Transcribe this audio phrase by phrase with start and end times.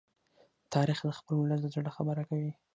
[0.73, 2.51] تاریخ د خپل ولس د زړه خبره کوي.